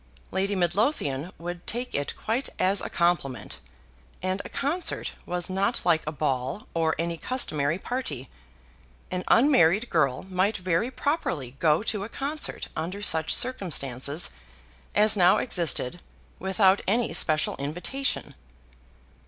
[0.31, 3.59] Lady Midlothian would take it quite as a compliment,
[4.23, 8.27] and a concert was not like a ball or any customary party.
[9.11, 14.31] An unmarried girl might very properly go to a concert under such circumstances
[14.95, 16.01] as now existed
[16.39, 18.33] without any special invitation.